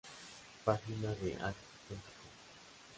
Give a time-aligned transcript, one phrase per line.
[0.69, 2.03] Página en acb.com